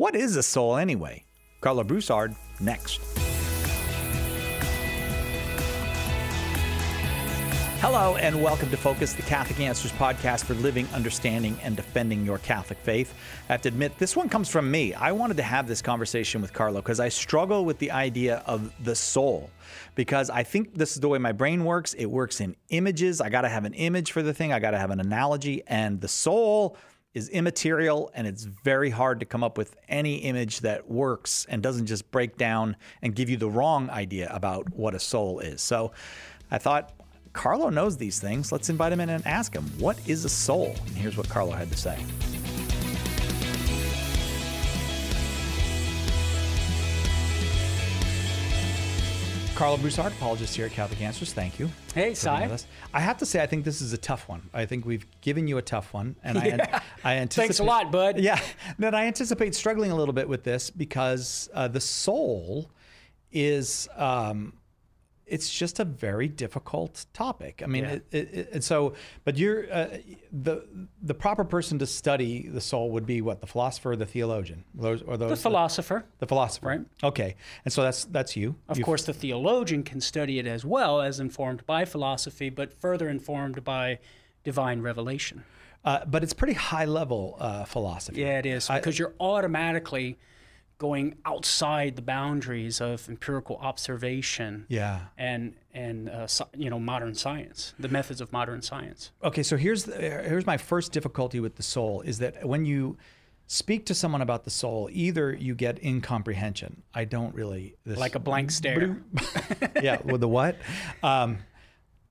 [0.00, 1.24] What is a soul anyway?
[1.60, 3.02] Karlo Broussard next.
[7.82, 12.38] Hello, and welcome to Focus, the Catholic Answers podcast for living, understanding, and defending your
[12.38, 13.12] Catholic faith.
[13.50, 14.94] I have to admit, this one comes from me.
[14.94, 18.72] I wanted to have this conversation with Karlo because I struggle with the idea of
[18.82, 19.50] the soul
[19.96, 21.92] because I think this is the way my brain works.
[21.92, 23.20] It works in images.
[23.20, 25.62] I got to have an image for the thing, I got to have an analogy,
[25.66, 26.78] and the soul
[27.12, 31.62] is immaterial and it's very hard to come up with any image that works and
[31.62, 35.60] doesn't just break down and give you the wrong idea about what a soul is.
[35.60, 35.92] So
[36.50, 36.92] I thought
[37.32, 38.52] Karlo knows these things.
[38.52, 40.74] Let's invite him in and ask him, what is a soul?
[40.86, 42.04] And here's what Karlo had to say.
[49.60, 51.34] Karlo Broussard, apologist here at Catholic Answers.
[51.34, 51.68] Thank you.
[51.94, 52.48] Hey, Cy.
[52.94, 54.48] I have to say, I think this is a tough one.
[54.54, 56.80] I think we've given you a tough one, and I, Yeah.
[57.04, 57.48] I anticipate.
[57.48, 58.18] Thanks a lot, bud.
[58.18, 58.40] Yeah,
[58.78, 62.70] that I anticipate struggling a little bit with this because uh, the soul
[63.32, 63.86] is.
[63.96, 64.54] Um,
[65.30, 67.62] it's just a very difficult topic.
[67.64, 67.98] I mean, Yeah.
[68.10, 69.98] it, it, and so, but you're uh,
[70.32, 70.66] the
[71.02, 74.64] the proper person to study the soul would be what the philosopher, or the theologian,
[74.74, 76.04] those or those The philosopher.
[76.18, 76.80] the philosopher, Right.
[77.04, 78.56] Okay, and so that's that's you.
[78.68, 82.74] Of You- course, the theologian can study it as well as informed by philosophy, but
[82.74, 83.98] further informed by
[84.44, 85.44] divine revelation.
[85.84, 88.20] uh, but it's pretty high level uh, philosophy.
[88.20, 90.18] Yeah, it is because you're automatically
[90.80, 95.00] going outside the boundaries of empirical observation Yeah.
[95.18, 99.12] and and uh, you know modern science, the methods of modern science.
[99.22, 102.96] Okay, so here's the, here's my first difficulty with the soul is that when you
[103.46, 106.82] speak to someone about the soul, either you get incomprehension.
[106.94, 109.02] I don't really this, Like a blank stare.
[109.82, 110.56] yeah, with the what?
[111.02, 111.38] Um,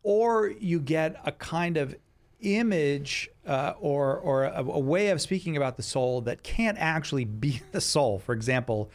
[0.03, 1.95] or you get a kind of
[2.41, 7.25] image uh, or or a, a way of speaking about the soul that can't actually
[7.25, 8.19] be the soul.
[8.19, 8.89] For example,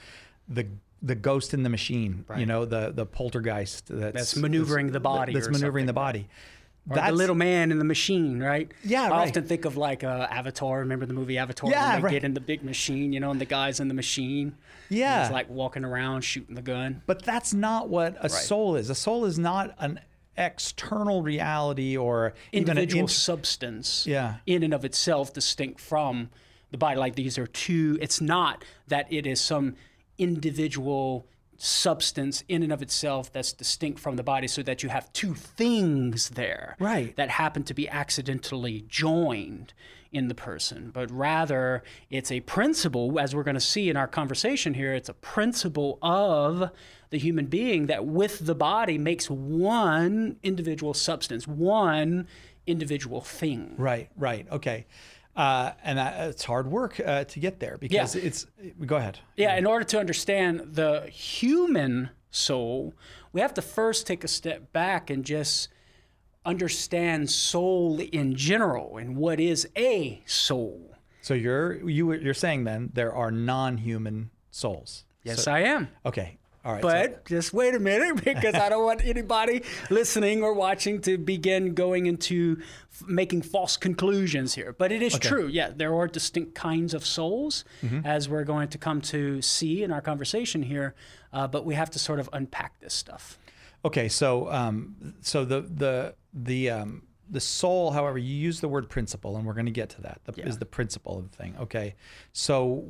[0.49, 0.67] the
[1.03, 2.41] the ghost in the machine, right.
[2.41, 6.29] you know, the the poltergeist that's, That's maneuvering the body That's maneuvering something the body.
[6.89, 8.71] Or the little man in the machine, right?
[8.85, 9.29] Yeah, I right.
[9.29, 10.81] often think of like uh, Avatar.
[10.81, 11.71] Remember the movie Avatar?
[11.71, 12.11] Yeah, when they right.
[12.13, 14.55] get in the big machine, you know, and the guy's in the machine.
[14.91, 15.23] Yeah.
[15.23, 17.01] He's like walking around shooting the gun.
[17.07, 18.91] But that's not what a soul is.
[18.91, 19.99] A soul is not an
[20.37, 24.37] external reality or Individual int- substance Yeah.
[24.47, 26.31] in and of itself distinct from
[26.71, 26.99] the body.
[26.99, 29.77] Like these are two, it's not that it is some
[30.19, 35.13] individual substance in and of itself that's distinct from the body so that you have
[35.13, 37.15] two things there Right.
[37.17, 39.73] that happen to be accidentally joined
[40.15, 44.07] in the person but rather it's a principle as we're going to see in our
[44.07, 46.71] conversation here it's a principle of
[47.11, 52.27] the human being that with the body makes one individual substance one
[52.67, 54.87] individual thing Right, right, okay.
[55.37, 58.23] Uh, and that, it's hard work uh, to get there because Yeah.
[58.23, 58.47] it's.
[58.87, 59.19] Go ahead.
[59.37, 62.95] Yeah, in order to understand the human soul,
[63.33, 65.69] we have to first take a step back and just
[66.45, 70.95] understand soul in general and what is a soul.
[71.23, 75.05] So you're you you're saying then there are non-human souls.
[75.23, 75.89] Yes, I am.
[76.05, 76.37] Okay.
[76.67, 76.83] All right.
[76.83, 81.17] so- But just wait a minute because I don't want anybody listening or watching to
[81.19, 82.59] begin going into
[82.93, 84.75] f- making false conclusions here.
[84.77, 85.47] But it is true.
[85.47, 88.07] Yeah, there are distinct kinds of souls Mm-hmm.
[88.07, 90.95] as we're going to come to see in our conversation here.
[91.33, 93.39] Uh, but we have to sort of unpack this stuff.
[93.85, 98.89] Okay, so um, so the the the um, the soul, however, you use the word
[98.89, 100.21] principle, and we're going to get to that.
[100.25, 101.57] The, Is the principle of the thing?
[101.61, 101.95] Okay,
[102.33, 102.85] so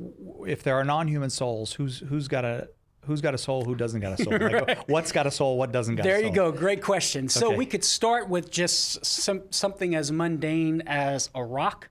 [0.47, 2.69] if there are non-human souls, who's who's got a
[3.05, 3.63] who's got a soul?
[3.65, 4.33] Who doesn't got a soul?
[4.39, 5.57] Like, what's got a soul?
[5.57, 6.17] What doesn't got a soul?
[6.19, 6.51] There you go.
[6.51, 7.27] Great question.
[7.29, 7.57] So Okay.
[7.57, 11.89] we could start with just some something as mundane as a rock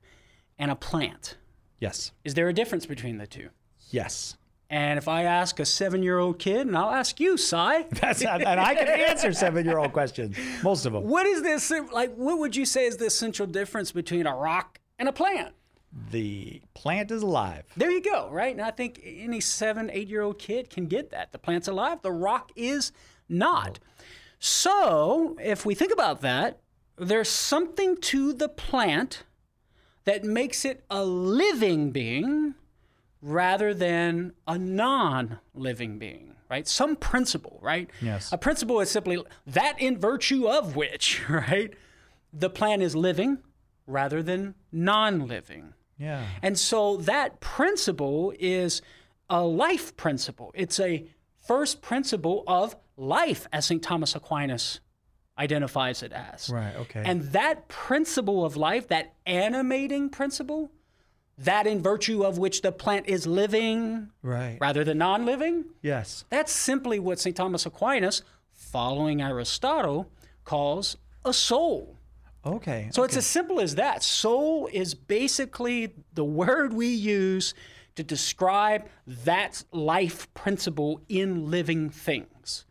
[0.59, 1.37] and a plant.
[1.81, 3.51] Yes, Is there a difference between the two?
[3.91, 4.37] yes.
[4.71, 8.75] And if I ask a seven-year-old kid, and I'll ask you, Cy, That's and I
[8.75, 11.05] can answer seven-year-old questions, most of them.
[11.05, 12.15] what is this like?
[12.15, 15.55] What would you say is the essential difference between a rock and a plant?
[16.11, 17.65] The plant is alive.
[17.77, 18.53] There you go, right?
[18.53, 21.31] And I think any seven, eight-year-old kid can get that.
[21.31, 22.03] The plant's alive.
[22.03, 22.91] The rock is
[23.29, 23.79] not.
[24.41, 26.61] So if we think about that,
[26.99, 29.23] there's something to the plant
[30.05, 32.55] that makes it a living being
[33.25, 36.69] rather than a non-living being, right?
[36.69, 37.91] Some principle, right?
[38.03, 38.31] Yes.
[38.33, 41.73] A principle is simply that in virtue of which, right,
[42.33, 43.39] the plant is living
[43.87, 45.73] rather than non-living.
[45.99, 46.23] Yeah.
[46.43, 48.83] And so that principle is
[49.31, 50.51] a life principle.
[50.55, 51.07] It's a
[51.47, 53.83] first principle of life, as St.
[53.83, 54.81] Thomas Aquinas
[55.39, 56.51] identifies it as.
[56.51, 56.77] Right.
[56.77, 57.03] Okay.
[57.05, 60.71] And that principle of life, that animating principle,
[61.39, 64.59] that in virtue of which the plant is living Right.
[64.61, 65.65] rather than non living?
[65.83, 66.25] Yes.
[66.31, 67.37] That's simply what St.
[67.37, 68.23] Thomas Aquinas,
[68.53, 70.11] following Aristotle,
[70.45, 71.97] calls a soul.
[72.47, 72.89] Okay.
[72.93, 74.03] So it's as simple as that.
[74.03, 77.55] Soul is basically the word we use
[77.97, 82.67] to describe that life principle in living things.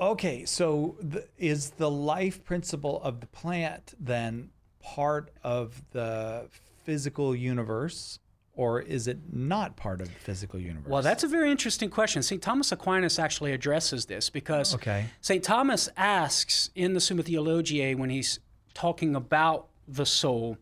[0.00, 4.50] Okay, so the, is the life principle of the plant then
[4.80, 6.46] part of the
[6.88, 8.18] physical universe,
[8.54, 10.90] or is it not part of the physical universe?
[10.90, 12.22] Well, that's a very interesting question.
[12.22, 12.40] St.
[12.40, 15.04] Thomas Aquinas actually addresses this because Okay.
[15.20, 15.44] St.
[15.44, 18.38] Thomas asks in the Summa Theologiae when he's
[18.72, 20.56] talking about the soul,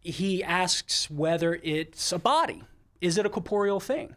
[0.00, 2.62] he asks whether it's a body.
[3.02, 4.16] Is it a corporeal thing?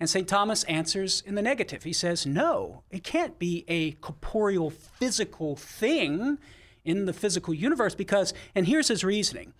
[0.00, 0.26] And St.
[0.26, 1.84] Thomas answers in the negative.
[1.84, 6.38] He says, no, it can't be a corporeal, physical thing
[6.84, 9.52] in the physical universe because, and here's his reasoning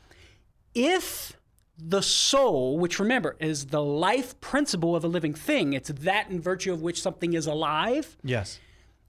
[0.75, 1.37] if
[1.79, 6.41] the soul, which remember is the life principle of a living thing, it's that in
[6.41, 8.17] virtue of which something is alive.
[8.23, 8.59] yes.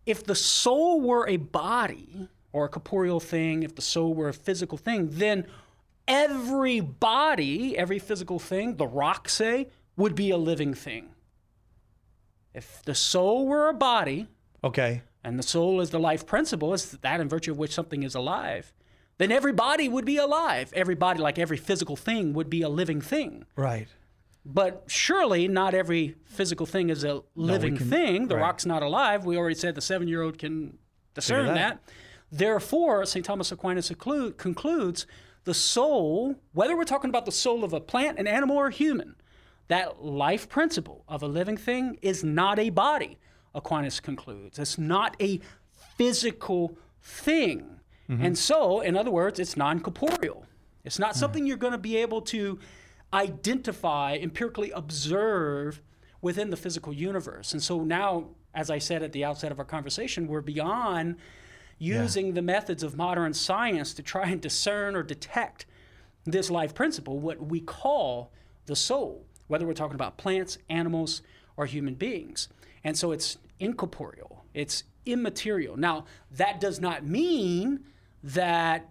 [0.05, 4.33] If the soul were a body or a corporeal thing, if the soul were a
[4.33, 5.45] physical thing, then
[6.09, 11.11] every body, every physical thing, the rock, say, would be a living thing.
[12.53, 14.27] If the soul were a body,
[14.61, 15.03] Okay.
[15.23, 18.13] and the soul is the life principle, is that in virtue of which something is
[18.13, 18.73] alive,
[19.23, 20.71] then everybody would be alive.
[20.75, 23.45] Everybody, like every physical thing, would be a living thing.
[23.55, 23.87] Right.
[24.45, 28.27] But surely not every physical thing is a living can- thing.
[28.27, 28.41] The right.
[28.41, 29.25] rock's not alive.
[29.25, 30.77] We already said the seven year old can
[31.13, 31.55] discern that.
[31.55, 31.79] that.
[32.31, 33.25] Therefore, St.
[33.25, 35.05] Thomas Aquinas conclu- concludes
[35.45, 39.15] the soul, whether we're talking about the soul of a plant, an animal, or human,
[39.67, 43.17] that life principle of a living thing is not a body,
[43.55, 44.59] Aquinas concludes.
[44.59, 45.39] It's not a
[45.97, 47.79] physical thing.
[48.13, 48.25] Mm-hmm.
[48.25, 50.45] And so, in other words, it's non corporeal.
[50.83, 51.17] It's not mm.
[51.17, 52.59] something you're going to be able to
[53.13, 55.81] identify, empirically observe
[56.21, 57.53] within the physical universe.
[57.53, 61.17] And so now, as I said at the outset of our conversation, we're beyond
[61.77, 65.65] using the methods of modern science to try and discern or detect
[66.25, 68.31] this life principle, what we call
[68.65, 71.21] the soul, whether we're talking about plants, animals,
[71.57, 72.47] or human beings.
[72.83, 75.77] And so it's incorporeal, it's immaterial.
[75.77, 77.83] Now, that does not mean
[78.23, 78.89] that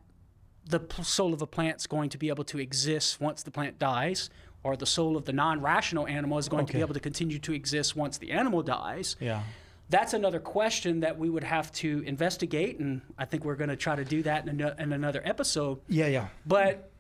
[0.67, 3.79] the soul of a plant is going to be able to exist once the plant
[3.79, 4.31] dies,
[4.62, 7.38] or the soul of the non rational animal is going to be able to continue
[7.40, 9.17] to exist once the animal dies.
[9.19, 9.43] Yeah.
[9.90, 13.76] That's another question that we would have to investigate, and I think we're going to
[13.76, 15.81] try to do that in, ano- in another episode.
[15.88, 16.06] Yeah.
[16.06, 16.28] Yeah.
[16.46, 16.90] But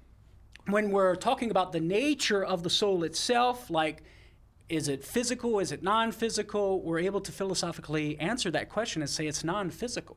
[0.68, 4.02] when we're talking about the nature of the soul itself, like
[4.68, 9.10] is it physical, is it non physical, we're able to philosophically answer that question and
[9.10, 10.16] say it's non physical.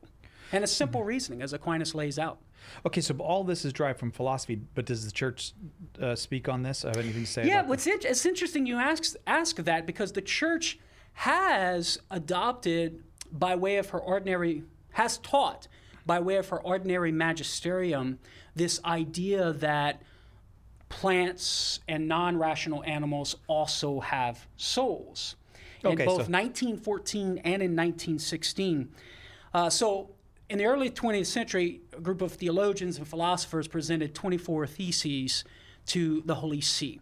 [0.52, 2.38] And it's simple reasoning, as Aquinas lays out.
[2.84, 5.52] Okay, so all this is derived from philosophy, but does the church
[6.00, 6.84] uh, speak on this?
[6.84, 10.12] I have anything to say Yeah, what's it, it's interesting you ask ask that because
[10.12, 10.78] the church
[11.14, 13.02] has adopted
[13.32, 15.68] by way of her ordinary has taught
[16.04, 18.18] by way of her ordinary magisterium
[18.54, 20.02] this idea that
[20.88, 25.36] plants and non-rational animals also have souls.
[25.84, 28.88] Okay, in both so- 1914 and in 1916.
[29.52, 30.10] Uh, so
[30.48, 35.44] in the early 20th century, a group of theologians and philosophers presented 24 theses
[35.86, 37.00] to the Holy See,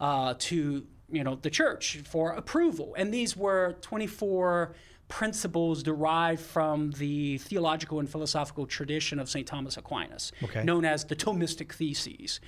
[0.00, 4.74] uh, to you know the church for approval, and these were 24
[5.08, 9.46] principles derived from the theological and philosophical tradition of St.
[9.46, 10.64] Thomas Aquinas, Okay.
[10.64, 12.40] known as the Thomistic Theses.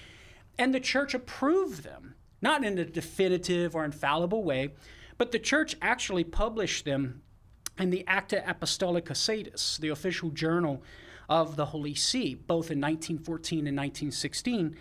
[0.59, 4.71] And the church approved them, not in a definitive or infallible way,
[5.19, 7.21] but the church actually published them
[7.79, 10.83] in the Acta Apostolica Sedis, the official journal
[11.29, 14.77] of the Holy See, both in 1914 and 1916,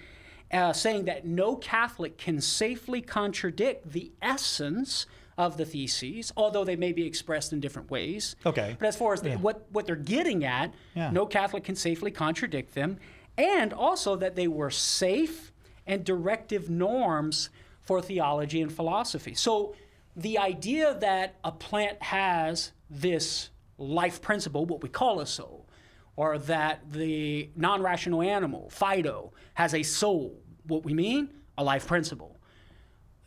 [0.54, 5.06] uh, saying that no Catholic can safely contradict the essence
[5.38, 8.36] of the theses, although they may be expressed in different ways.
[8.46, 8.78] Okay.
[8.80, 11.10] But as far as the, what, what they're getting at, Yeah.
[11.12, 12.98] no Catholic can safely contradict them,
[13.38, 15.52] and also that they were safe
[15.86, 17.50] and directive norms
[17.82, 19.34] for theology and philosophy.
[19.34, 19.76] So
[20.16, 25.68] the idea that a plant has this life principle, what we call a soul,
[26.16, 31.30] or that the non rational animal, Fido, has a soul, what we mean?
[31.58, 32.38] A life principle.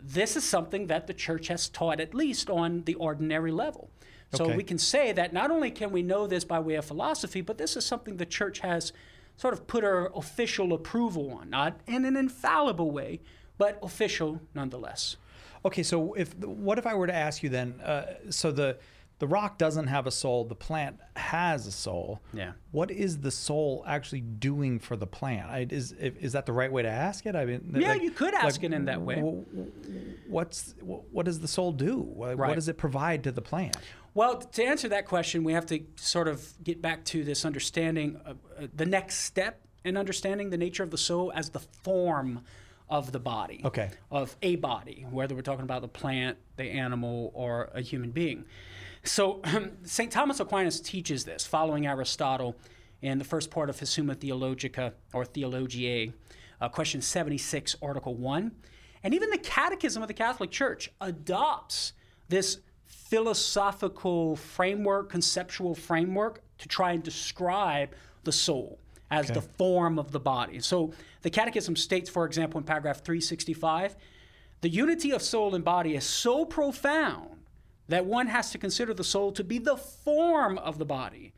[0.01, 3.91] This is something that the church has taught, at least on the ordinary level.
[4.35, 4.57] So Okay.
[4.57, 7.59] we can say that not only can we know this by way of philosophy, but
[7.59, 8.93] this is something the church has
[9.37, 13.21] sort of put her official approval on, not in an infallible way,
[13.57, 15.17] but official nonetheless.
[15.65, 17.81] Okay, so if what if I were to ask you then?
[17.81, 18.79] Uh, so the
[19.19, 22.21] the rock doesn't have a soul, the plant has a soul.
[22.33, 22.53] Yeah.
[22.71, 25.51] What is the soul actually doing for the plant?
[25.51, 27.35] I, is is that the right way to ask it?
[27.35, 29.21] I mean, Yeah, you could ask it in that way.
[30.29, 31.99] What's what does the soul do?
[31.99, 32.49] What, Right.
[32.49, 33.77] what does it provide to the plant?
[34.15, 38.21] Well, to answer that question, we have to sort of get back to this understanding
[38.25, 42.45] of uh, the next step in understanding the nature of the soul as the form
[42.89, 43.61] of the body.
[43.65, 43.91] Okay.
[44.11, 48.45] Of a body, whether we're talking about the plant, the animal, or a human being.
[49.05, 49.41] So,
[49.85, 50.11] St.
[50.11, 52.57] Thomas Aquinas teaches this, following Aristotle
[53.03, 56.13] in the first part of his Summa Theologica or Theologiae,
[56.61, 58.53] uh, question 76, Article 1.
[59.05, 61.93] And even the Catechism of the Catholic Church adopts
[62.29, 67.91] this philosophical framework, conceptual framework to try and describe
[68.25, 68.79] the soul
[69.11, 70.61] as the form of the body.
[70.61, 73.97] So the Catechism states, for example, in paragraph 365,
[74.61, 77.38] the unity of soul and body is so profound
[77.89, 81.33] that one has to consider the soul to be the form of the body,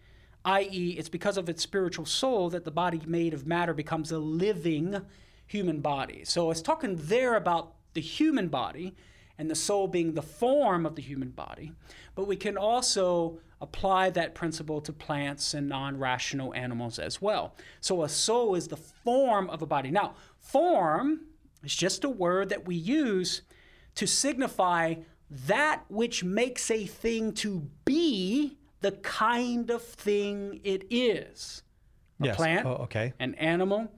[0.44, 4.18] i.e., it's because of its spiritual soul that the body made of matter becomes a
[4.18, 5.00] living
[5.46, 6.24] human body.
[6.24, 8.94] So it's talking there about the human body
[9.38, 11.72] and the soul being the form of the human body,
[12.14, 17.54] but we can also apply that principle to plants and non rational animals as well.
[17.80, 19.90] So a soul is the form of a body.
[19.90, 21.22] Now, form
[21.62, 23.42] is just a word that we use
[23.96, 24.96] to signify
[25.30, 31.62] that which makes a thing to be the kind of thing it is.
[32.20, 32.36] A Yes.
[32.36, 33.12] plant, Oh, okay.
[33.18, 33.90] an animal,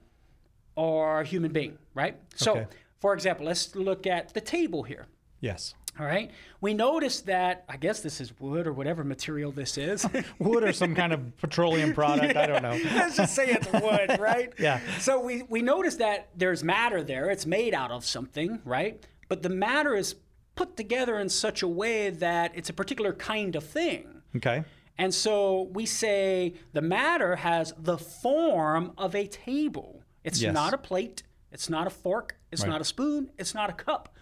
[0.77, 2.17] or a human being, right?
[2.35, 2.67] So, Okay.
[3.01, 5.07] for example, let's look at the table here.
[5.41, 5.75] Yes.
[6.01, 6.31] All right.
[6.62, 10.07] We notice that, I guess this is wood or whatever material this is.
[10.39, 12.35] Wood or some kind of petroleum product.
[12.35, 12.79] I don't know.
[12.95, 14.53] Let's just say it's wood, right?
[14.59, 14.81] Yeah.
[15.01, 17.29] So we, we notice that there's matter there.
[17.29, 19.05] It's made out of something, right?
[19.29, 20.15] But the matter is
[20.55, 24.23] put together in such a way that it's a particular kind of thing.
[24.37, 24.65] Okay.
[24.99, 30.03] And so we say the matter has the form of a table.
[30.25, 30.55] It's Yes.
[30.55, 32.69] not a plate, it's not a fork, it's Right.
[32.71, 34.15] not a spoon, it's not a cup.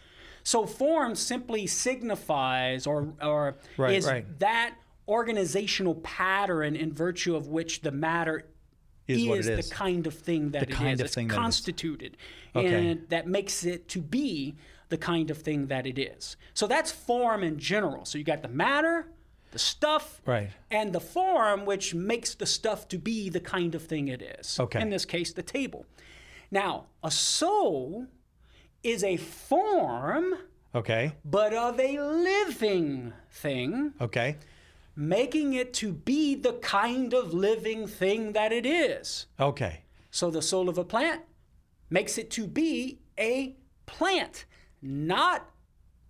[0.43, 4.39] So form simply signifies or or Right, is right.
[4.39, 4.77] that
[5.09, 8.47] organizational pattern in virtue of which the matter
[9.09, 11.01] Is what it the kind of thing that it kind is.
[11.01, 11.41] of it's thing that it is.
[11.43, 12.17] constituted,
[12.55, 12.91] Okay.
[12.93, 14.55] and that makes it to be
[14.91, 16.37] the kind of thing that it is.
[16.53, 18.05] So that's form in general.
[18.05, 19.07] So you got the matter,
[19.53, 20.51] the stuff, Right.
[20.71, 24.61] and the form, which makes the stuff to be the kind of thing it is.
[24.61, 24.81] Okay.
[24.81, 25.87] In this case, the table.
[26.51, 28.07] Now, a soul
[28.83, 30.35] is a form,
[30.75, 31.13] Okay.
[31.25, 34.37] but of a living thing, Okay.
[34.97, 39.27] making it to be the kind of living thing that it is.
[39.39, 39.83] Okay.
[40.11, 41.23] So the soul of a plant
[41.89, 43.57] makes it to be a
[43.87, 44.45] plant,
[44.83, 45.49] not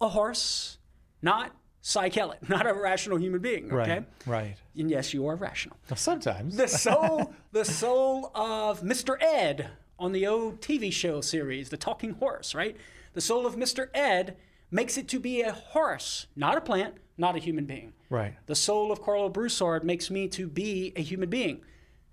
[0.01, 0.79] a horse,
[1.23, 2.11] not Cy
[2.49, 3.73] not a rational human being.
[3.73, 3.75] Okay.
[3.75, 4.05] Right.
[4.27, 4.57] Right.
[4.77, 5.77] And yes, you are rational.
[5.95, 6.57] Sometimes.
[6.57, 9.17] The soul, the soul of Mr.
[9.21, 12.77] Ed on the old TV show series, The Talking Horse, right?
[13.15, 13.89] The soul of Mr.
[13.95, 14.37] Ed
[14.71, 17.93] makes it to be a horse, not a plant, not a human being.
[18.09, 18.35] Right.
[18.47, 21.63] The soul of Karlo Broussard makes me to be a human being,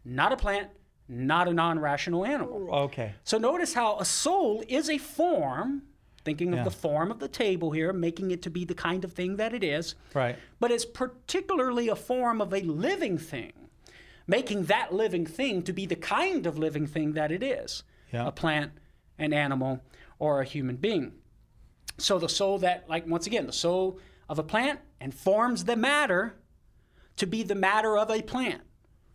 [0.04, 0.70] not a plant,
[1.08, 2.70] not a non-rational animal.
[2.74, 3.14] Okay.
[3.24, 5.84] So notice how a soul is a form,
[6.27, 9.13] thinking of the form of the table here, making it to be the kind of
[9.13, 9.96] thing that it is.
[10.13, 10.36] Right.
[10.60, 13.53] But it's particularly a form of a living thing,
[14.27, 18.27] making that living thing to be the kind of living thing that it is Yeah.
[18.27, 18.74] a plant,
[19.17, 19.79] an animal,
[20.19, 21.13] or a human being.
[21.98, 26.36] So the soul that, like, once again, the soul of a plant informs the matter
[27.15, 28.63] to be the matter of a plant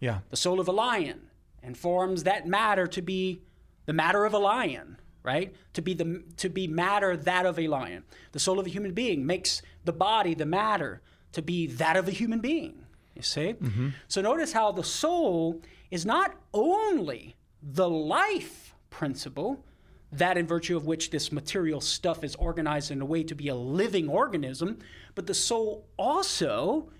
[0.00, 0.20] Yeah.
[0.30, 1.28] the soul of a lion
[1.62, 3.42] and forms that matter to be
[3.84, 5.54] the matter of a lion right?
[5.74, 8.04] To be the to be matter that of a lion.
[8.32, 11.02] The soul of a human being makes the body the matter
[11.32, 12.82] to be that of a human being
[13.14, 13.54] you see?
[13.54, 13.88] Mm-hmm.
[14.08, 15.60] So notice how the soul
[15.90, 19.64] is not only the life principle
[20.10, 23.48] that in virtue of which this material stuff is organized in a way to be
[23.48, 24.78] a living organism
[25.14, 26.90] but the soul also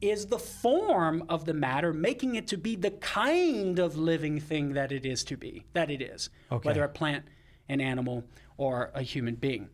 [0.00, 4.72] is the form of the matter, making it to be the kind of living thing
[4.72, 6.66] that it is to be, that it is, Okay.
[6.66, 7.24] whether a plant,
[7.72, 8.24] an animal,
[8.56, 9.68] or a human being.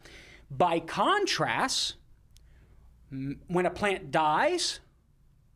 [0.50, 1.96] By contrast,
[3.10, 4.80] when a plant dies,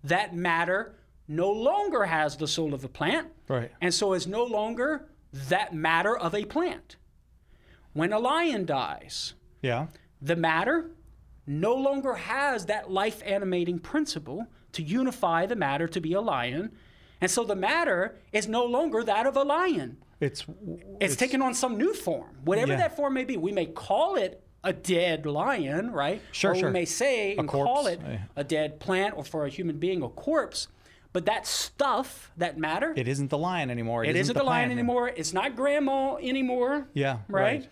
[0.05, 0.95] that matter
[1.29, 3.71] no longer has the soul of a plant, Right.
[3.81, 6.97] and so is no longer that matter of a plant.
[7.93, 9.87] When a lion dies, Yeah.
[10.21, 10.91] the matter
[11.47, 16.73] no longer has that life animating principle to unify the matter to be a lion.
[17.21, 19.99] And so the matter is no longer that of a lion.
[20.23, 20.47] It's
[21.01, 22.79] It's, taken on some new form, whatever Yeah.
[22.79, 23.37] that form may be.
[23.37, 26.23] We may call it a dead lion, right?
[26.31, 26.69] Sure, or sure.
[26.69, 28.01] we may say and call it
[28.37, 30.69] a dead plant, or for a human being, a corpse.
[31.13, 34.05] But that stuff, that matter, It isn't the lion anymore.
[34.05, 35.09] it isn't the lion plant anymore.
[35.09, 36.87] It's not grandma anymore.
[36.95, 37.69] Yeah, Right?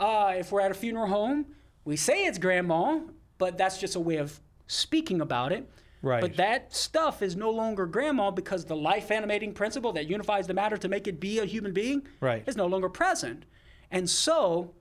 [0.00, 1.44] Uh, if we're at a funeral home,
[1.84, 3.00] we say it's grandma,
[3.36, 5.68] but that's just a way of speaking about it.
[6.02, 6.20] Right.
[6.20, 10.54] But that stuff is no longer grandma because the life animating principle that unifies the
[10.54, 12.42] matter to make it be a human being Right.
[12.46, 13.44] is no longer present.
[13.90, 14.72] And so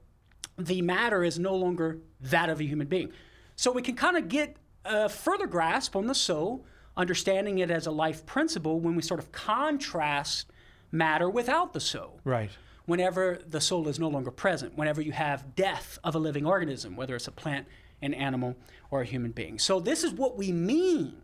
[0.58, 3.12] the matter is no longer that of a human being.
[3.56, 7.86] So we can kind of get a further grasp on the soul, understanding it as
[7.86, 10.52] a life principle when we sort of contrast
[10.92, 12.20] matter without the soul.
[12.24, 12.52] Right.
[12.90, 16.96] Whenever the soul is no longer present, whenever you have death of a living organism,
[16.96, 17.68] whether it's a plant,
[18.02, 18.56] an animal,
[18.90, 19.60] or a human being.
[19.60, 21.22] So, this is what we mean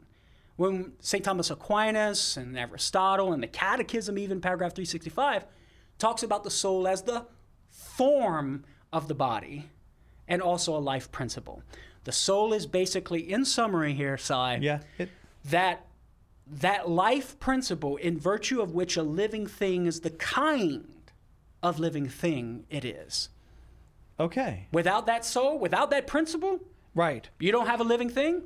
[0.58, 1.24] when St.
[1.24, 5.46] Thomas Aquinas and Aristotle and the Catechism, even paragraph 365,
[5.98, 7.26] talks about the soul as the
[7.72, 9.72] form of the body
[10.28, 11.64] and also a life principle.
[12.04, 14.82] The soul is basically, in summary here, Cy, Yeah.
[15.00, 15.10] It,
[15.46, 15.88] that
[16.48, 20.95] that life principle in virtue of which a living thing is the kind
[21.66, 23.30] of living thing it is.
[24.20, 24.68] okay.
[24.72, 26.60] Without that soul, without that principle,
[26.94, 27.28] Right.
[27.40, 28.44] you don't have a living thing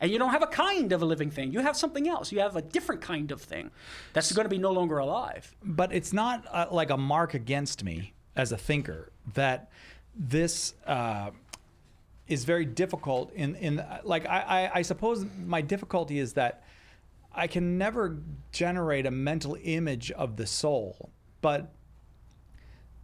[0.00, 1.52] and you don't have a kind of a living thing.
[1.52, 2.32] You have something else.
[2.32, 3.70] You have a different kind of thing
[4.14, 5.54] that's going to be no longer alive.
[5.62, 9.68] But it's not uh, like a mark against me as a thinker that
[10.14, 11.30] this uh,
[12.26, 13.30] is very difficult.
[13.34, 16.62] In in like I, I I suppose my difficulty is that
[17.34, 18.16] I can never
[18.52, 21.10] generate a mental image of the soul,
[21.42, 21.72] but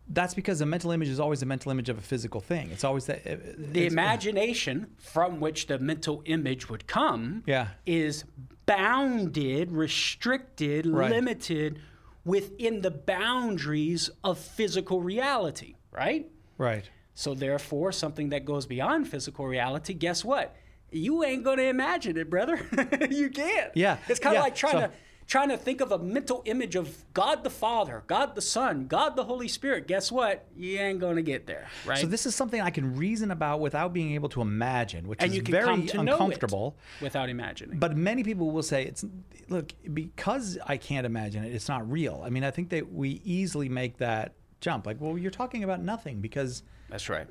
[0.09, 2.71] that's because a mental image is always a mental image of a physical thing.
[2.71, 3.27] It's always that.
[3.27, 7.69] uh, The imagination from which the mental image would come Yeah.
[7.87, 8.25] is
[8.67, 11.11] bounded, restricted, Right.
[11.11, 11.81] limited
[12.25, 16.31] within the boundaries of physical reality, right?
[16.59, 16.89] Right.
[17.15, 20.55] So therefore, something that goes beyond physical reality, guess what?
[20.91, 22.57] You ain't gonna imagine it, brother.
[23.11, 23.71] you can't.
[23.75, 24.91] Yeah, It's kind of yeah, like trying so- to
[25.27, 29.17] trying to think of a mental image of God the Father, God the Son, God
[29.17, 29.87] the Holy Spirit.
[29.87, 30.47] Guess what?
[30.57, 31.99] You ain't gonna get there, right?
[31.99, 35.33] So this is something I can reason about without being able to imagine, which and
[35.33, 36.77] is very to uncomfortable.
[37.01, 37.79] without imagining.
[37.79, 39.05] But many people will say it's
[39.49, 41.55] look because I can't imagine it.
[41.55, 42.23] It's not real.
[42.25, 44.87] I mean, I think that we easily make that jump.
[44.87, 47.27] Like, well, you're talking about nothing because That's right.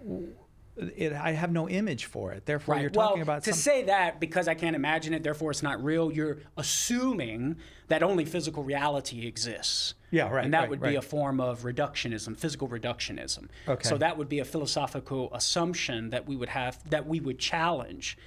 [0.78, 2.46] It, I have no image for it.
[2.46, 2.82] Therefore, Right.
[2.82, 5.64] you're talking well, about to some, say that because I can't imagine it, therefore it's
[5.64, 6.12] not real.
[6.12, 7.58] You're assuming
[7.88, 9.94] that only physical reality exists.
[10.12, 13.48] Yeah, right, And that right, would be a form of reductionism, physical reductionism.
[13.68, 13.88] Okay.
[13.88, 18.18] So that would be a philosophical assumption that we would have, that we would challenge,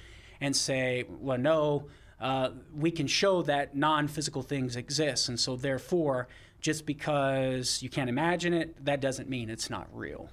[0.41, 1.87] and say, well, no,
[2.19, 6.27] uh, we can show that non-physical things exist, and so therefore,
[6.61, 10.29] just because you can't imagine it, that doesn't mean it's not real.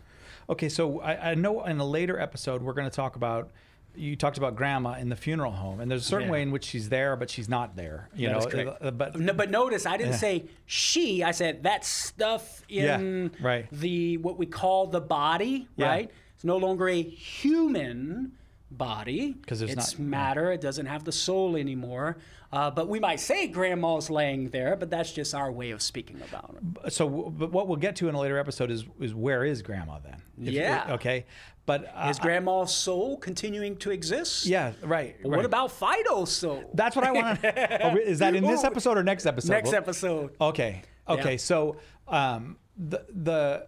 [0.48, 3.50] Okay, so I, I know in a later episode we're going to talk about.
[3.98, 6.32] You talked about grandma in the funeral home, and there's a certain Yeah.
[6.32, 8.10] way in which she's there, but she's not there.
[8.14, 8.82] You That know, correct.
[8.82, 10.18] uh, but No, but notice I didn't Yeah.
[10.18, 11.22] say she.
[11.24, 13.66] I said that stuff in Yeah, right.
[13.72, 15.66] the what we call the body.
[15.78, 16.10] Right.
[16.34, 18.32] It's no longer a human
[18.70, 20.50] body 'Cause there's it's not- matter.
[20.52, 22.16] It doesn't have the soul anymore.
[22.52, 26.20] Uh, but we might say grandma's laying there, but that's just our way of speaking
[26.28, 26.92] about it.
[26.92, 29.98] so but what we'll get to in a later episode is is where is grandma
[29.98, 30.22] then?
[30.40, 30.94] If- Yeah.
[30.94, 31.26] okay,
[31.64, 34.46] but uh, Is grandma's soul continuing to exist?
[34.46, 35.16] yeah, right.
[35.22, 35.44] What right.
[35.44, 36.70] about Fido's soul?
[36.74, 38.00] That's what I want to.
[38.02, 39.52] is that in this episode or next episode?
[39.52, 40.30] Next episode.
[40.40, 40.82] Okay.
[41.08, 41.32] Okay.
[41.32, 41.36] Yeah.
[41.38, 41.76] So
[42.08, 43.66] um, the the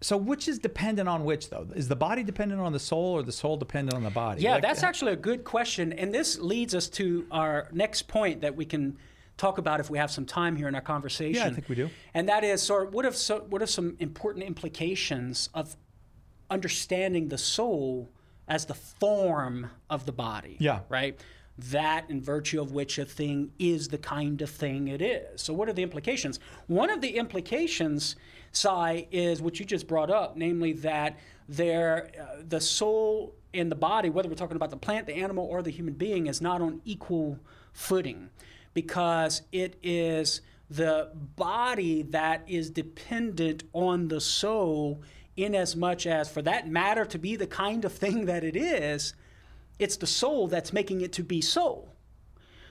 [0.00, 1.66] so which is dependent on which though?
[1.74, 4.42] Is the body dependent on the soul or the soul dependent on the body?
[4.42, 5.92] Yeah, Like, that's uh, actually a good question.
[5.92, 8.98] And this leads us to our next point that we can
[9.36, 11.34] talk about if we have some time here in our conversation.
[11.34, 11.90] Yeah, I think we do.
[12.14, 15.76] And that is sort of what, if so, what are some important implications of
[16.50, 18.10] understanding the soul
[18.48, 20.56] as the form of the body?
[20.60, 20.80] Yeah.
[20.88, 21.18] Right?
[21.58, 25.40] That in virtue of which a thing is the kind of thing it is.
[25.40, 26.38] So, what are the implications?
[26.66, 28.16] One of the implications,
[28.52, 33.76] Cy, is what you just brought up, namely that there, uh, the soul and the
[33.76, 36.60] body, whether we're talking about the plant, the animal, or the human being, is not
[36.60, 37.38] on equal
[37.72, 38.28] footing
[38.74, 45.00] because it is the body that is dependent on the soul
[45.36, 48.56] in as much as for that matter to be the kind of thing that it
[48.56, 49.14] is
[49.78, 51.88] it's the soul that's making it to be so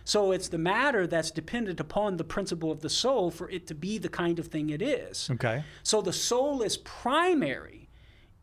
[0.03, 3.73] so it's the matter that's dependent upon the principle of the soul for it to
[3.73, 5.63] be the kind of thing it is Okay.
[5.83, 7.89] so the soul is primary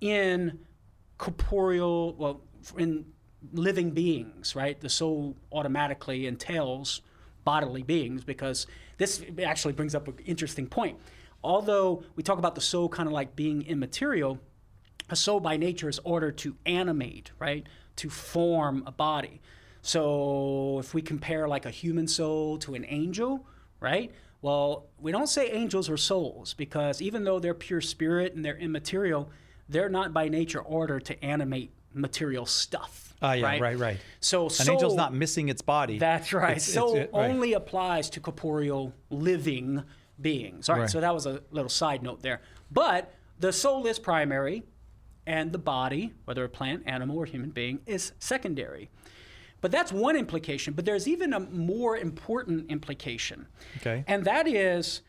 [0.00, 0.58] in
[1.18, 2.40] corporeal, well,
[2.76, 3.04] in
[3.52, 4.80] living beings, right?
[4.80, 7.00] The soul automatically entails
[7.44, 8.66] bodily beings because
[8.98, 10.98] this actually brings up an interesting point.
[11.44, 14.40] Although we talk about the soul kind of like being immaterial,
[15.10, 17.66] a soul by nature is ordered to animate, right?
[17.96, 19.40] To form a body.
[19.82, 23.46] So if we compare like a human soul to an angel,
[23.80, 24.12] right?
[24.40, 28.56] Well, we don't say angels are souls because even though they're pure spirit and they're
[28.56, 29.30] immaterial,
[29.68, 33.14] they're not by nature ordered to animate material stuff.
[33.20, 33.96] Ah, yeah, right, right, right.
[34.20, 35.98] So An soul, angel's not missing its body.
[35.98, 36.52] That's right.
[36.56, 37.30] It's- it's- soul it- right.
[37.30, 39.82] only applies to corporeal living
[40.20, 40.68] beings.
[40.68, 40.90] All right, Right.
[40.90, 42.40] So that was a little side note there.
[42.70, 44.64] But the soul is primary,
[45.26, 48.90] and the body, whether a plant, animal, or human being, is secondary.
[49.60, 50.74] But that's one implication.
[50.74, 53.46] But there's even a more important implication.
[53.78, 54.04] Okay.
[54.08, 55.02] And that is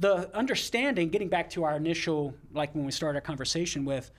[0.00, 4.10] the understanding, getting back to our initial, like when we started our conversation with,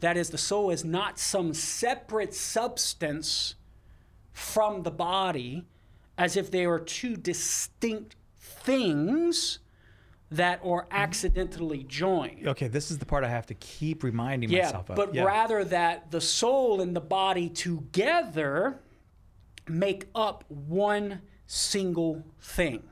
[0.00, 3.54] that is the soul is not some separate substance
[4.32, 5.64] from the body
[6.18, 9.58] as if they were two distinct things
[10.30, 12.48] that are accidentally joined.
[12.48, 14.96] Okay, this is the part I have to keep reminding Yeah, myself of.
[14.96, 15.22] but yeah.
[15.24, 18.80] rather that the soul and the body together
[19.68, 22.82] make up one single thing.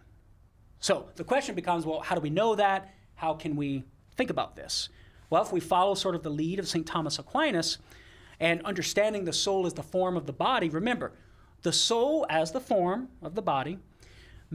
[0.79, 2.95] So the question becomes well, how do we know that?
[3.17, 3.85] How can we
[4.17, 4.89] think about this?
[5.31, 6.87] Well, if we follow sort of the lead of St.
[6.87, 7.79] Thomas Aquinas
[8.39, 11.13] and understanding the soul as the form of the body, remember,
[11.63, 13.79] the soul as the form of the body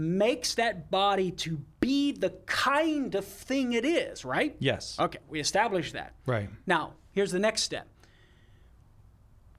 [0.10, 4.56] makes that body to be the kind of thing it is, right?
[4.60, 4.98] Yes.
[4.98, 6.14] Okay, we established that.
[6.26, 6.50] Right.
[6.66, 7.86] Now, here's the next step.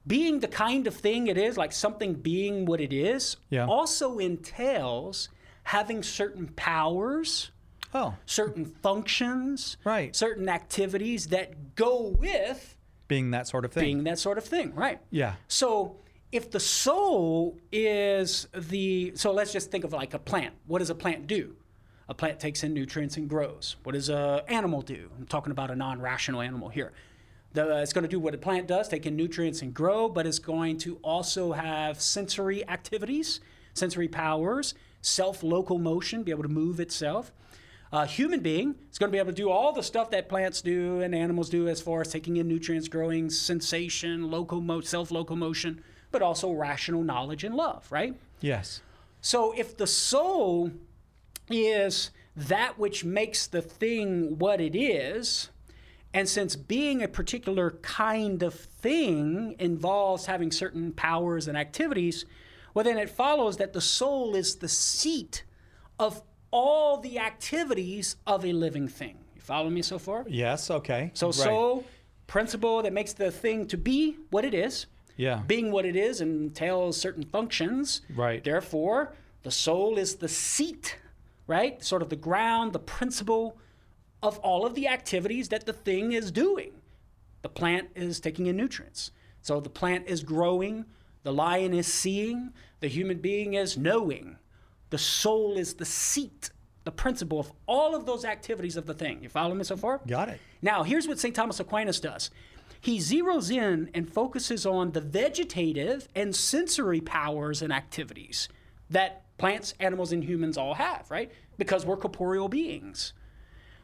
[0.05, 3.67] Being the kind of thing it is, like something being what it is, Yeah.
[3.67, 5.29] also entails
[5.63, 7.51] having certain powers,
[7.93, 10.15] Oh, certain functions, Right.
[10.15, 12.77] certain activities that go with
[13.07, 13.83] being that sort of thing.
[13.83, 14.99] being that sort of thing, right?
[15.11, 15.35] yeah.
[15.47, 15.97] So
[16.31, 20.53] if the soul is the so let's just think of like a plant.
[20.67, 21.55] What does a plant do?
[22.07, 23.75] A plant takes in nutrients and grows.
[23.83, 25.09] What does a animal do?
[25.17, 26.91] I'm talking about a non-rational animal here.
[27.53, 30.25] The, it's going to do what a plant does, take in nutrients and grow, but
[30.25, 33.41] it's going to also have sensory activities,
[33.73, 37.33] sensory powers, self-locomotion, be able to move itself.
[37.91, 40.61] A human being is going to be able to do all the stuff that plants
[40.61, 46.21] do and animals do as far as taking in nutrients, growing, sensation, locomo- self-locomotion, but
[46.21, 48.15] also rational knowledge and love, right?
[48.39, 48.81] Yes.
[49.21, 50.71] So if the soul
[51.49, 55.49] is that which makes the thing what it is,
[56.13, 62.25] and since being a particular kind of thing involves having certain powers and activities,
[62.73, 65.43] well, then it follows that the soul is the seat
[65.99, 66.21] of
[66.51, 69.17] all the activities of a living thing.
[69.35, 70.25] You follow me so far?
[70.27, 70.69] Yes.
[70.69, 71.11] Okay.
[71.13, 71.35] So, Right.
[71.35, 71.85] soul,
[72.27, 74.85] principle that makes the thing to be what it is.
[75.21, 75.43] Yeah.
[75.45, 78.01] Being what it is entails certain functions.
[78.15, 78.43] Right.
[78.43, 80.97] Therefore, the soul is the seat,
[81.45, 81.83] right?
[81.83, 83.55] Sort of the ground, the principle
[84.23, 86.71] of all of the activities that the thing is doing.
[87.43, 89.11] The plant is taking in nutrients.
[89.43, 90.85] So the plant is growing,
[91.21, 94.37] the lion is seeing, the human being is knowing.
[94.89, 96.49] The soul is the seat,
[96.83, 99.21] the principle of all of those activities of the thing.
[99.21, 100.01] You follow me so far?
[100.07, 100.39] Got it.
[100.63, 101.35] Now, here's what St.
[101.35, 102.31] Thomas Aquinas does.
[102.81, 108.49] He zeroes in and focuses on the vegetative and sensory powers and activities
[108.89, 111.31] that plants, animals, and humans all have, right?
[111.57, 113.13] Because we're corporeal beings.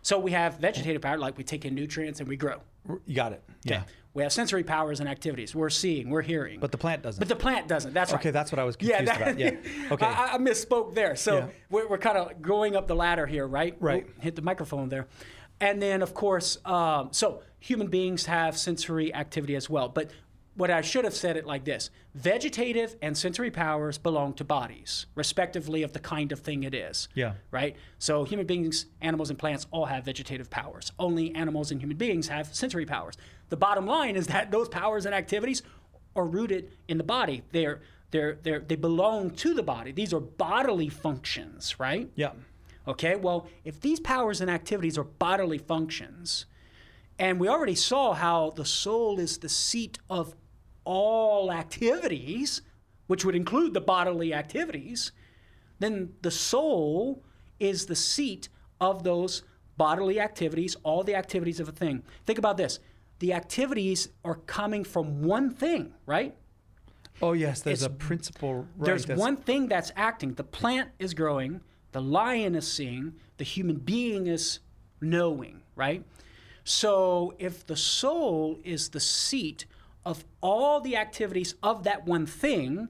[0.02, 2.62] So we have vegetative power, like we take in nutrients and we grow.
[3.06, 3.44] You got it.
[3.64, 3.84] Yeah.
[4.14, 5.54] We have sensory powers and activities.
[5.54, 6.60] We're seeing, we're hearing.
[6.60, 7.20] But the plant doesn't.
[7.20, 7.94] But the plant doesn't.
[7.94, 8.20] That's right.
[8.20, 9.40] okay, that's what I was Yeah, confused that- about.
[9.40, 9.52] Yeah.
[9.92, 10.06] Okay.
[10.06, 11.16] I, I misspoke there.
[11.16, 11.48] So Yeah.
[11.70, 13.76] we're, we're kind of going up the ladder here, right?
[13.80, 14.08] Right.
[14.10, 15.08] Oh, hit the microphone there.
[15.60, 19.90] And then, of course, um, so human beings have sensory activity as well.
[19.90, 20.12] But
[20.58, 25.06] what I should have said it like this vegetative and sensory powers belong to bodies,
[25.14, 27.08] respectively, of the kind of thing it is.
[27.14, 27.34] Yeah.
[27.52, 27.76] Right?
[28.00, 30.92] So human beings, animals, and plants all have vegetative powers.
[30.98, 33.16] Only animals and human beings have sensory powers.
[33.50, 35.62] The bottom line is that those powers and activities
[36.16, 37.44] are rooted in the body.
[37.52, 39.92] They're, they're, they're, they belong to the body.
[39.92, 42.10] These are bodily functions, right?
[42.16, 42.32] yeah.
[42.88, 46.46] Okay, well, if these powers and activities are bodily functions,
[47.20, 50.36] and we already saw how the soul is the seat of
[50.84, 52.62] all activities,
[53.08, 55.12] which would include the bodily activities,
[55.80, 57.24] then the soul
[57.60, 58.50] is the seat
[58.80, 59.44] of those
[59.78, 62.04] bodily activities, all the activities of a thing.
[62.26, 62.80] Think about this
[63.20, 66.36] the activities are coming from one thing, right?
[67.20, 68.68] Oh yes, there's It's- a principle.
[68.78, 70.36] Right, There's that's- one thing that's acting.
[70.36, 71.62] The plant is growing,
[71.94, 74.60] the lion is seeing, the human being is
[75.02, 76.04] knowing, right?
[76.68, 79.66] So if the soul is the seat
[80.06, 82.90] of all the activities of that one thing,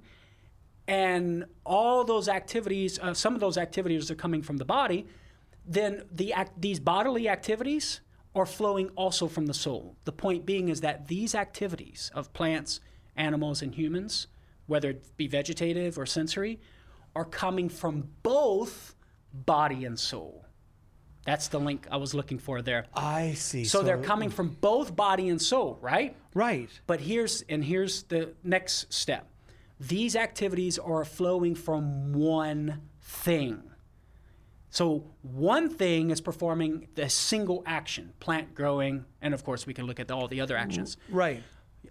[0.87, 5.05] and all those activities, uh, some of those activities are coming from the body,
[5.63, 8.01] then the act, these bodily activities
[8.33, 9.95] are flowing also from the soul.
[10.05, 12.79] The point being is that these activities of plants,
[13.15, 14.25] animals, and humans,
[14.65, 16.59] whether it be vegetative or sensory,
[17.15, 18.95] are coming from both
[19.31, 20.46] body and soul.
[21.27, 22.85] That's the link I was looking for there.
[22.95, 23.65] I see.
[23.65, 26.15] So, they're coming from both body and soul, right?
[26.33, 26.69] right.
[26.87, 29.27] But here's and here's the next step.
[29.77, 33.61] These activities are flowing from one thing.
[34.69, 39.85] So one thing is performing the single action, plant growing, and of course we can
[39.85, 40.97] look at all the other actions.
[41.09, 41.43] Right.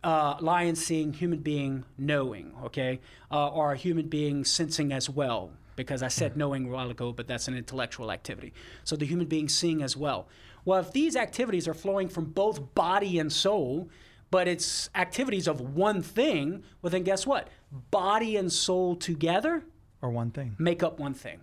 [0.05, 5.53] Uh, lion seeing, human being knowing, okay, uh, or a human being sensing as well.
[5.77, 6.39] Because I said hmm.
[6.41, 8.53] knowing a while ago, but that's an intellectual activity.
[8.85, 10.29] So the human being seeing as well.
[10.65, 13.89] Well, if these activities are flowing from both body and soul,
[14.31, 17.49] but it's activities of one thing, well, then guess what?
[17.91, 19.65] Body and soul together
[20.03, 20.57] Or one thing.
[20.59, 21.41] make up one thing.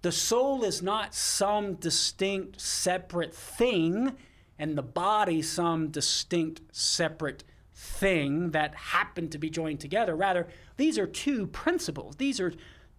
[0.00, 4.16] The soul is not some distinct, separate thing,
[4.58, 10.16] and the body some distinct, separate thing that happen to be joined together.
[10.16, 12.16] Rather, these are two principles.
[12.16, 12.52] These are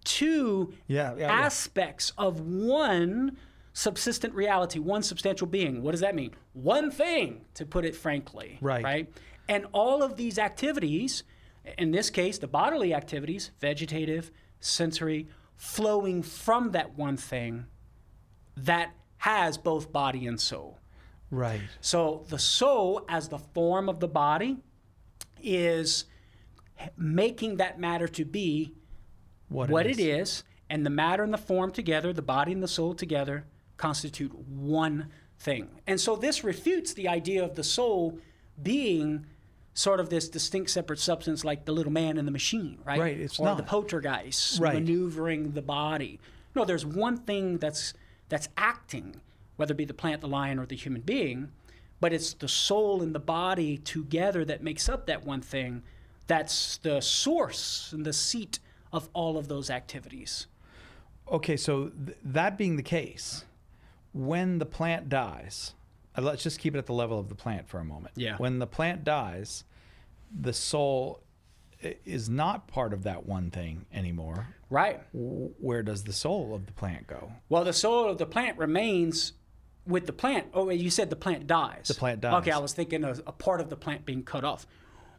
[0.04, 1.32] two Yeah, yeah, yeah.
[1.32, 3.38] aspects of one
[3.74, 5.82] subsistent reality, one substantial being.
[5.82, 6.32] What does that mean?
[6.54, 8.58] One thing, to put it frankly.
[8.62, 8.84] Right.
[8.84, 9.14] Right.
[9.50, 11.24] And all of these activities,
[11.78, 17.66] in this case, the bodily activities, vegetative, sensory, flowing from that one thing
[18.56, 20.80] that has both body and soul.
[21.32, 21.62] Right.
[21.82, 24.58] So the soul, as the form of the body,
[25.42, 26.06] is
[26.96, 28.74] making that matter to be
[29.54, 32.68] What, what it is, and the matter and the form together, the body and the
[32.68, 33.46] soul together,
[33.78, 35.08] constitute one
[35.40, 35.70] thing.
[35.86, 38.18] And so this refutes the idea of the soul
[38.62, 39.26] being
[39.76, 43.00] sort of this distinct separate substance like the little man in the machine, right?
[43.00, 43.58] Right, it's or not.
[43.58, 44.76] the poltergeist Right.
[44.76, 46.20] maneuvering the body.
[46.56, 47.94] No, there's one thing that's
[48.30, 49.16] that's acting,
[49.58, 51.52] whether it be the plant, the lion, or the human being,
[52.00, 55.84] but it's the soul and the body together that makes up that one thing.
[56.26, 58.60] That's the source and the seat
[58.94, 60.48] of all of those activities.
[61.30, 63.44] Okay, so th- that being the case,
[64.14, 65.74] when the plant dies,
[66.18, 68.14] uh, let's just keep it at the level of the plant for a moment.
[68.16, 68.38] Yeah.
[68.38, 69.64] When the plant dies,
[70.32, 71.22] the soul
[71.84, 74.48] i- is not part of that one thing anymore.
[74.70, 75.02] Right.
[75.14, 77.32] W- Where does the soul of the plant go?
[77.50, 79.34] Well, the soul of the plant remains
[79.88, 80.48] with the plant.
[80.54, 81.88] Oh, you said the plant dies.
[81.88, 82.34] The plant dies.
[82.42, 84.68] Okay, I was thinking of a part of the plant being cut off.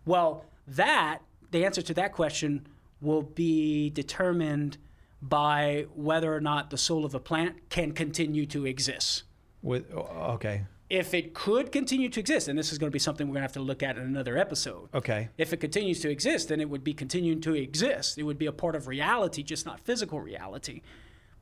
[0.07, 2.67] Well, that the answer to that question
[3.05, 4.79] will be determined
[5.23, 9.23] by whether or not the soul of a plant can continue to exist.
[9.63, 12.99] With oh, okay, If it could continue to exist, and this is going to be
[12.99, 14.89] something we're going to have to look at in another episode.
[14.93, 18.19] okay, If it continues to exist, then it would be continuing to exist.
[18.19, 20.83] It would be a part of reality, just not physical reality.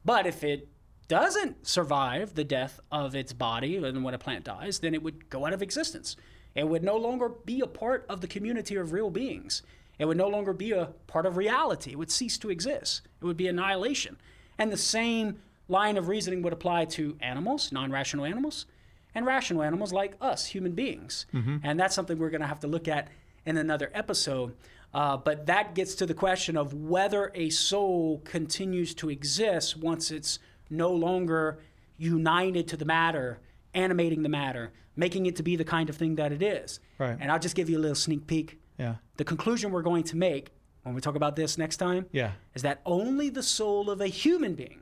[0.04, 0.68] But if it
[1.08, 5.28] doesn't survive the death of its body, and when a plant dies, then it would
[5.28, 6.16] go out of existence.
[6.54, 9.62] It would no longer be a part of the community of real beings.
[9.98, 11.92] It would no longer be a part of reality.
[11.92, 13.02] It would cease to exist.
[13.20, 14.16] It would be annihilation.
[14.58, 18.66] And the same line of reasoning would apply to animals, non rational animals,
[19.14, 21.26] and rational animals like us, human beings.
[21.62, 23.08] And that's something we're going to have to look at
[23.46, 24.54] in another episode.
[24.94, 30.10] Uh, but that gets to the question of whether a soul continues to exist once
[30.10, 31.58] it's no longer
[31.98, 33.38] united to the matter,
[33.74, 36.80] animating the matter, making it to be the kind of thing that it is.
[36.98, 37.16] Right.
[37.18, 38.58] And I'll just give you a little sneak peek.
[38.78, 40.50] yeah, The conclusion we're going to make
[40.82, 44.08] when we talk about this next time yeah, is that only the soul of a
[44.08, 44.80] human being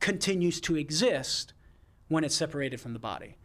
[0.00, 1.52] continues to exist
[2.08, 3.36] when it's separated from the body.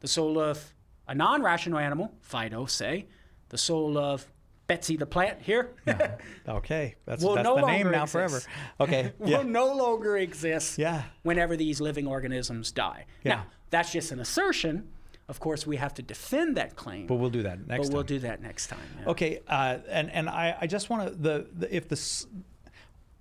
[0.00, 0.74] The soul of
[1.06, 3.06] a non rational animal, Fido, say,
[3.48, 4.30] the soul of
[4.66, 5.70] Betsy the plant here,
[6.46, 6.96] okay.
[7.06, 8.12] That's that's no the name now exist.
[8.12, 8.42] forever.
[8.80, 13.06] Okay, will no longer exist yeah, whenever these living organisms die.
[13.24, 13.36] Yeah.
[13.36, 14.90] Now, that's just an assertion.
[15.28, 17.92] Of course, we have to defend that claim, but we'll do that next but time.
[17.92, 18.80] we'll do that next time.
[19.00, 19.08] yeah.
[19.10, 22.26] Okay, uh, and and I, I just want to the, the if this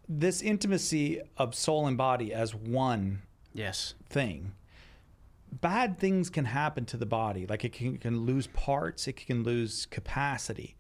[0.07, 3.93] this intimacy of soul and body as one Yes.
[4.09, 4.53] thing,
[5.51, 7.45] bad things can happen to the body.
[7.45, 10.75] Like it can, can lose parts, it can lose capacity.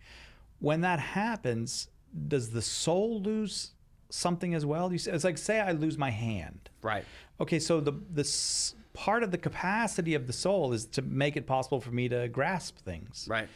[0.59, 1.89] When that happens,
[2.27, 3.71] does the soul lose
[4.09, 4.91] something as well?
[4.91, 6.69] You say, it's like say I lose my hand.
[6.81, 7.03] Right.
[7.41, 11.45] Okay, so the this part of the capacity of the soul is to make it
[11.45, 13.27] possible for me to grasp things.
[13.29, 13.47] Right.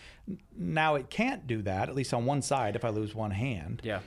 [0.55, 3.81] Now it can't do that, at least on one side, if I lose one hand.
[3.83, 4.01] Yeah.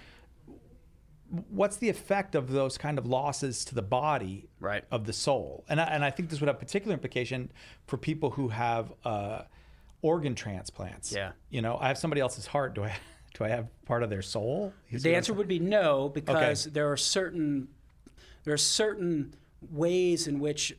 [1.50, 4.84] What's the effect of those kind of losses to the body Right.
[4.92, 5.64] of the soul?
[5.68, 7.50] And I, and I think this would have particular implication
[7.88, 9.42] for people who have uh,
[10.02, 11.10] organ transplants.
[11.10, 11.32] Yeah.
[11.50, 12.76] You know, I have somebody else's heart.
[12.76, 12.94] Do I
[13.34, 14.72] do I have part of their soul?
[14.88, 17.66] Is The answer would be no, because there are certain
[18.44, 19.34] there are certain
[19.72, 20.76] ways in which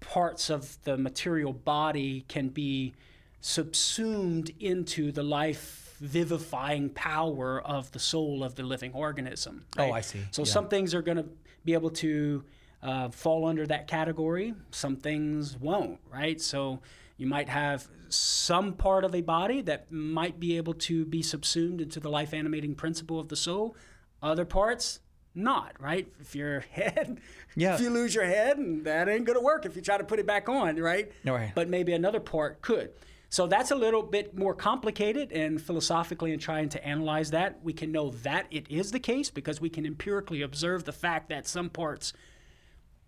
[0.00, 2.94] parts of the material body can be
[3.40, 9.64] subsumed into the life vivifying power of the soul of the living organism.
[9.76, 10.20] Oh, I see.
[10.30, 10.46] So Yeah.
[10.52, 11.28] some things are going to
[11.64, 12.44] be able to
[12.82, 14.54] uh, fall under that category.
[14.70, 16.40] Some things won't, right?
[16.40, 16.80] So
[17.16, 21.80] you might have some part of a body that might be able to be subsumed
[21.80, 23.74] into the life animating principle of the soul.
[24.22, 25.00] Other parts,
[25.38, 26.06] not, right?
[26.20, 27.20] If your head,
[27.56, 27.74] Yeah.
[27.74, 30.26] if you lose your head, that ain't gonna work if you try to put it
[30.26, 31.10] back on, right?
[31.24, 31.52] No, right.
[31.54, 32.90] But maybe another part could.
[33.30, 37.74] So that's a little bit more complicated, and philosophically, in trying to analyze that, we
[37.74, 41.46] can know that it is the case because we can empirically observe the fact that
[41.46, 42.14] some parts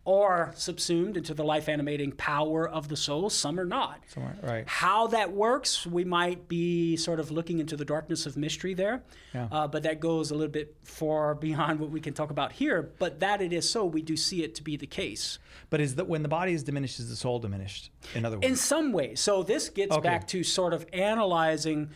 [0.06, 4.00] are subsumed into the life animating power of the soul, some are not.
[4.08, 4.64] Somewhere, right.
[4.66, 9.02] How that works, we might be sort of looking into the darkness of mystery there.
[9.34, 9.48] Yeah.
[9.52, 12.90] Uh, but that goes a little bit far beyond what we can talk about here.
[12.98, 15.38] But that it is so, we do see it to be the case.
[15.68, 17.90] But is that when the body is diminished, is the soul diminished?
[18.14, 19.20] In other words, In some ways.
[19.20, 20.08] So this gets Okay.
[20.08, 21.90] back to sort of analyzing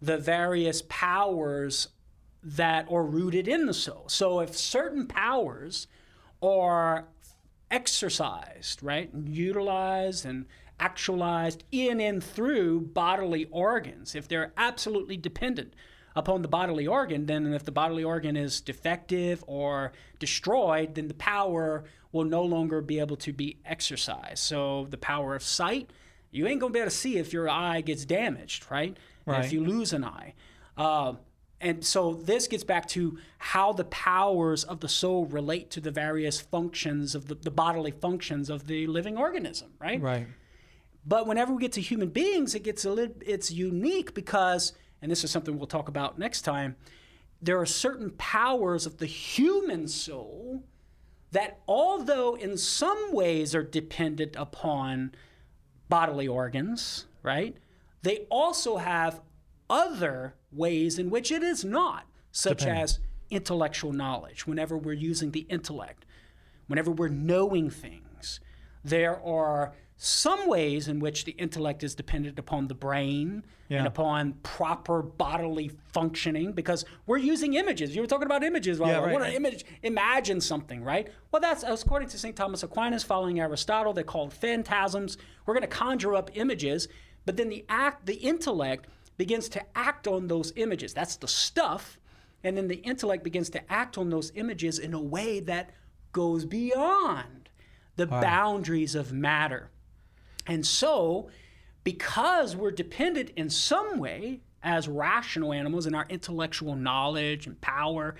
[0.00, 1.88] the various powers
[2.42, 4.04] that are rooted in the soul.
[4.08, 5.86] So if certain powers
[6.42, 7.04] are
[7.70, 10.46] exercised, right, and utilized and
[10.78, 15.74] actualized in and through bodily organs, if they're absolutely dependent
[16.16, 21.14] upon the bodily organ, then if the bodily organ is defective or destroyed, then the
[21.14, 24.38] power will no longer be able to be exercised.
[24.38, 25.90] So the power of sight,
[26.30, 28.96] you ain't gonna be able to see if your eye gets damaged, right?
[29.26, 29.44] Right.
[29.44, 30.34] If you lose an eye.
[30.76, 31.14] Uh,
[31.60, 35.90] and so this gets back to how the powers of the soul relate to the
[35.90, 40.00] various functions of the, the bodily functions of the living organism, right?
[40.00, 40.26] right.
[41.04, 45.10] But whenever we get to human beings, it gets a little it's unique because, and
[45.10, 46.76] this is something we'll talk about next time,
[47.42, 50.62] there are certain powers of the human soul
[51.32, 55.12] that although in some ways are dependent upon
[55.88, 57.56] bodily organs, right?
[58.02, 59.20] They also have
[59.70, 62.98] other ways in which it is not, such as
[63.30, 64.46] intellectual knowledge.
[64.46, 66.04] Whenever we're using the intellect,
[66.66, 68.40] whenever we're knowing things,
[68.84, 73.78] there are some ways in which the intellect is dependent upon the brain Yeah.
[73.78, 77.94] and upon proper bodily functioning because we're using images.
[77.94, 78.78] You were talking about images.
[78.80, 79.30] Well, Yeah, I want right.
[79.30, 81.08] to image, imagine something, right?
[81.30, 82.34] Well, that's according to St.
[82.34, 85.18] Thomas Aquinas, following Aristotle, they're called phantasms.
[85.44, 86.88] We're going to conjure up images,
[87.26, 88.86] but then the act, the intellect
[89.20, 90.94] begins to act on those images.
[90.94, 91.98] That's the stuff,
[92.42, 95.72] and then the intellect begins to act on those images in a way that
[96.12, 97.50] goes beyond
[97.96, 99.68] the boundaries of matter.
[100.46, 101.28] And so,
[101.84, 108.14] because we're dependent in some way as rational animals in our intellectual knowledge and power,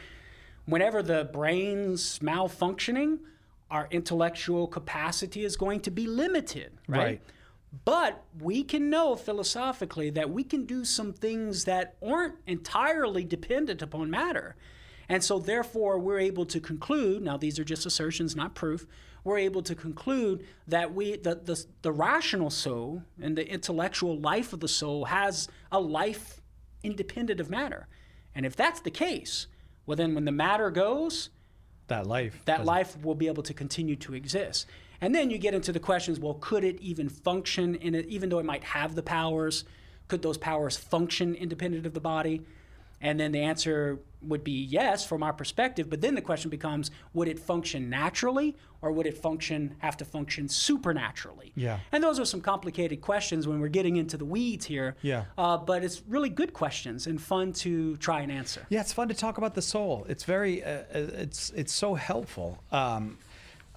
[0.67, 3.21] whenever the brain's malfunctioning,
[3.71, 6.99] our intellectual capacity is going to be limited, right?
[6.99, 7.23] Right.
[7.85, 13.81] But we can know philosophically that we can do some things that aren't entirely dependent
[13.81, 14.57] upon matter.
[15.09, 18.87] And so, therefore, we're able to conclude now, these are just assertions, not proof.
[19.23, 24.53] We're able to conclude that we, the, the, the rational soul and the intellectual life
[24.53, 26.41] of the soul has a life
[26.83, 27.87] independent of matter.
[28.35, 29.47] And if that's the case,
[29.85, 31.31] well, then when the matter goes,
[31.89, 32.43] That life.
[32.47, 34.67] that doesn't- life will be able to continue to exist.
[35.01, 38.29] And then you get into the questions well, could it even function in it, even
[38.29, 39.65] though it might have the powers?
[40.09, 42.43] Could those powers function independent of the body?
[43.01, 45.89] And then the answer would be yes from our perspective.
[45.89, 50.05] But then the question becomes would it function naturally or would it function have to
[50.05, 51.53] function supernaturally?
[51.55, 51.79] Yeah.
[51.93, 54.97] And those are some complicated questions when we're getting into the weeds here.
[55.03, 55.25] Yeah.
[55.39, 58.67] Uh, but it's really good questions and fun to try and answer.
[58.69, 60.05] Yeah, it's fun to talk about the soul.
[60.09, 62.63] It's very, uh, uh, it's it's so helpful.
[62.71, 63.19] Um,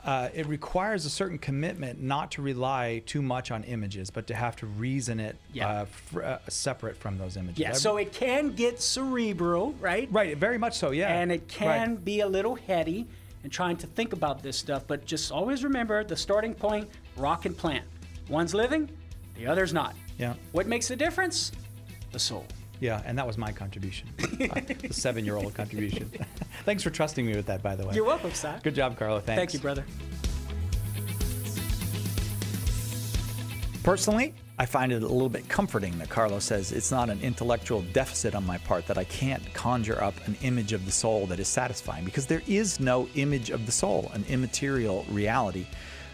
[0.03, 4.33] uh, it requires a certain commitment not to rely too much on images, but to
[4.33, 5.67] have to reason it Yeah.
[5.69, 7.59] uh, fr- uh, separate from those images.
[7.59, 10.09] Yeah, so it can get cerebral, right?
[10.11, 10.91] right, very much so.
[10.91, 12.05] Yeah, and it can Right.
[12.05, 13.07] be a little heady
[13.43, 17.45] and trying to think about this stuff but just always remember the starting point rock
[17.45, 17.83] and plant
[18.29, 18.89] one's living
[19.35, 20.35] the other's not Yeah.
[20.53, 21.51] what makes the difference
[22.13, 22.45] the soul
[22.83, 26.11] Yeah, and that was my contribution, uh, the seven-year-old contribution.
[26.65, 27.95] Thanks for trusting me with that, by the way.
[27.95, 28.59] you're welcome Sal.
[28.61, 29.23] Good job, Karlo.
[29.23, 29.39] Thanks.
[29.39, 29.85] thank you brother
[33.83, 37.83] Personally, I find it a little bit comforting that Karlo says it's not an intellectual
[37.93, 41.39] deficit on my part that I can't conjure up an image of the soul that
[41.39, 45.67] is satisfying because there is no image of the soul, an immaterial reality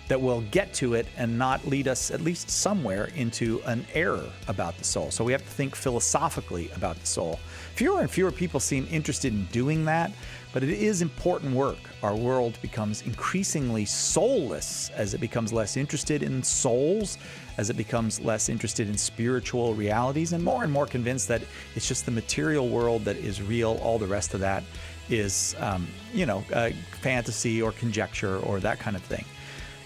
[0.10, 4.26] that will get to it and not lead us, at least somewhere, into an error
[4.47, 5.12] about the soul.
[5.12, 7.39] So we have to think philosophically about the soul.
[7.76, 10.12] Fewer and fewer people seem interested in doing that,
[10.51, 11.78] but it is important work.
[12.01, 17.20] Our world becomes increasingly soulless as it becomes less interested in souls,
[17.57, 21.43] as it becomes less interested in spiritual realities, and more and more convinced that
[21.76, 23.80] it's just the material world that is real.
[23.84, 24.64] All the rest of that
[25.07, 29.26] is, um, you know, uh, fantasy or conjecture or that kind of thing.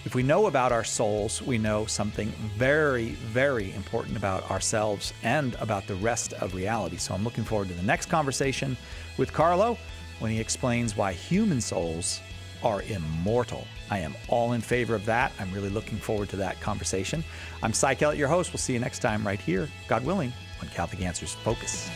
[0.06, 2.28] If we know about our souls, we know something
[2.58, 6.98] very, very important about ourselves and about the rest of reality.
[6.98, 8.76] So I'm looking forward to the next conversation
[9.18, 9.78] with Karlo
[10.20, 12.20] when he explains why human souls
[12.64, 13.66] are immortal.
[13.90, 15.32] I am all in favor of that.
[15.40, 17.24] I'm really looking forward to that conversation.
[17.62, 18.52] I'm Cy Kellett, your host.
[18.52, 21.90] We'll see you next time right here, God willing, on Catholic Answers Focus.